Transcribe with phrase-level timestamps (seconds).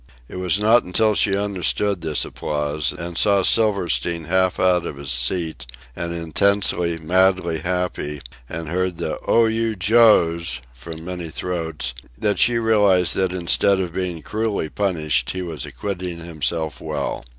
[0.27, 5.11] It was not until she understood this applause, and saw Silverstein half out of his
[5.11, 12.39] seat and intensely, madly happy, and heard the "Oh, you, Joe's!" from many throats, that
[12.39, 17.23] she realized that instead of being cruelly punished he was acquitting himself well.